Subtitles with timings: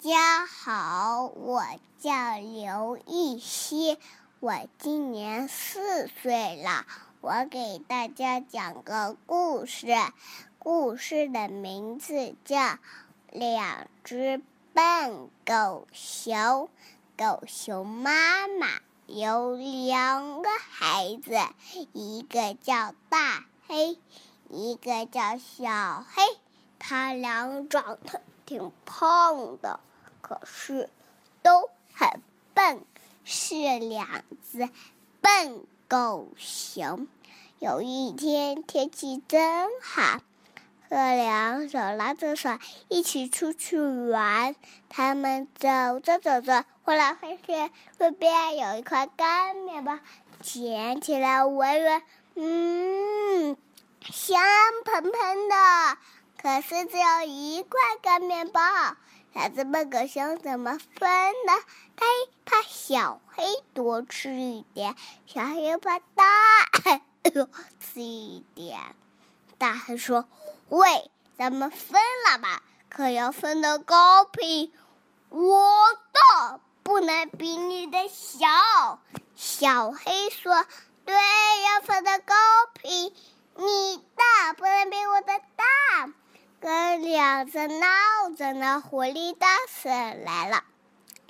[0.00, 1.64] 家好，我
[1.98, 3.98] 叫刘艺希，
[4.38, 6.86] 我今年四岁了。
[7.20, 9.88] 我给大家讲个故事，
[10.60, 12.56] 故事的名字叫
[13.32, 14.40] 《两只
[14.72, 16.38] 笨狗熊》。
[17.16, 18.68] 狗熊妈妈
[19.06, 21.36] 有两个孩子，
[21.92, 23.98] 一个叫大黑，
[24.48, 26.22] 一个叫小黑，
[26.78, 29.78] 他俩长得挺胖的。
[30.22, 30.88] 可是，
[31.42, 32.22] 都很
[32.54, 32.80] 笨，
[33.22, 34.70] 是两只
[35.20, 37.06] 笨狗熊。
[37.58, 40.20] 有一天天气真好，
[40.88, 42.58] 哥俩手拉着手
[42.88, 44.56] 一起出去玩。
[44.88, 49.98] 他们走着走着，忽然发现路边有一块干面包，
[50.40, 52.02] 捡起来闻闻，
[52.34, 53.56] 嗯，
[54.00, 54.40] 香
[54.86, 55.98] 喷喷的。
[56.40, 58.60] 可是只有一块干面包。
[59.34, 61.10] 两只笨狗熊怎么分
[61.46, 61.52] 呢？
[61.96, 62.06] 他
[62.44, 66.24] 怕小黑多吃一点，小黑又怕大
[67.34, 68.78] 多吃一点。
[69.58, 70.26] 大黑说
[70.70, 73.96] ：“喂，咱们分了吧，可要分的公
[74.32, 74.72] 平。
[75.28, 75.74] 我
[76.12, 79.00] 的不能比你的小。”
[79.36, 80.64] 小黑说
[81.04, 82.34] ：“对，要分的公
[82.80, 83.14] 平。
[83.56, 86.10] 你的不能比我的大。”
[86.60, 87.86] 哥俩正闹
[88.36, 90.64] 着呢，狐狸大婶来了。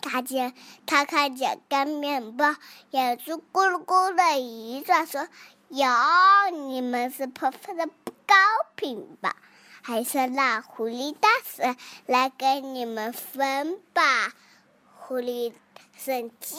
[0.00, 0.52] 他见
[0.84, 2.56] 他看见干面包，
[2.90, 5.28] 眼珠咕噜咕的一转，说
[5.70, 5.86] ：“哟，
[6.50, 8.36] 你们是怕分的不公
[8.74, 9.36] 平吧？
[9.80, 14.32] 还是让狐狸大婶来给你们分吧。”
[14.98, 15.52] 狐狸
[15.96, 16.56] 婶接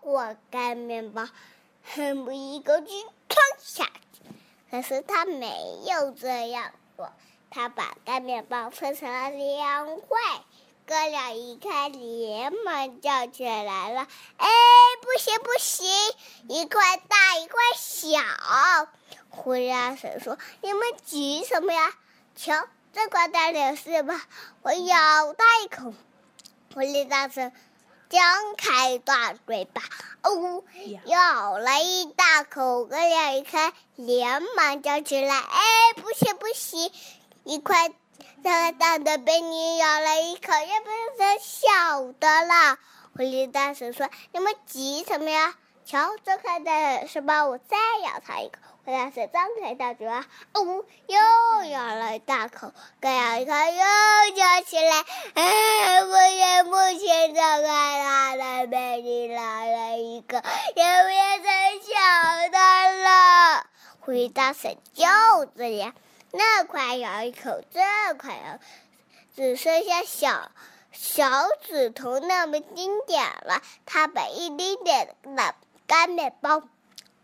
[0.00, 1.28] 过干面包，
[1.84, 4.22] 恨不一口气吞下去。
[4.70, 7.12] 可是他没有这样做。
[7.50, 10.18] 他把干面包分成了两块，
[10.86, 14.48] 哥俩一看，连忙叫起来了：“哎，
[15.00, 15.88] 不行不行，
[16.48, 18.08] 一块大一块小！”
[19.30, 21.92] 狐狸大婶说：“你们急什么呀？
[22.36, 24.20] 瞧，这块大点是吧？
[24.62, 25.94] 我咬它一口。”
[26.74, 27.52] 狐狸大婶
[28.08, 29.82] 张开大嘴巴，
[30.22, 30.64] 哦，
[31.04, 32.84] 咬了一大口。
[32.84, 35.62] 哥俩一看，连忙叫起来：“哎，
[35.96, 36.90] 不行不行！”
[37.48, 37.88] 一块
[38.44, 40.84] 大大的被你咬了一口，又变
[41.16, 42.76] 成小的了。
[43.16, 45.54] 狐狸大婶说：“你们急什么呀？
[45.86, 47.46] 瞧，这块的是吧？
[47.46, 52.70] 我再咬它一口。”狐狸大婶张开大嘴巴，哦，又咬了一大口。
[53.00, 63.66] 再咬一口，又叫起来：“哎，不行不行，这块大的被你咬了一口，又变成小的了。”
[64.04, 65.06] 狐狸大婶就
[65.56, 65.94] 这样。
[66.30, 67.80] 那块咬一口，这
[68.14, 68.58] 块咬，
[69.34, 70.50] 只剩下小
[70.92, 71.30] 小
[71.62, 73.62] 指头那么丁点了。
[73.86, 75.54] 他把一丁点的
[75.86, 76.62] 干面包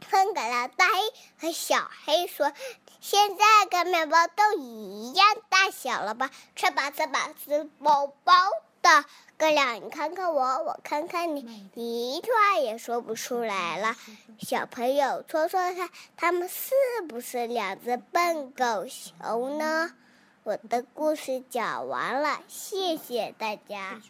[0.00, 2.52] 分给了大黑和小黑，说
[3.00, 6.30] ：“现在干面包都一样大小了吧？
[6.56, 8.32] 吃吧，吃吧，吃饱饱
[8.80, 9.04] 的。
[9.36, 11.40] 哥俩，你看看我，我看看你，
[11.74, 13.96] 一句话也说不出来了。
[14.38, 16.72] 小朋友，说说看，他们是
[17.08, 19.92] 不是两只笨狗熊呢？
[20.44, 24.00] 我的故事讲完了，谢谢大家。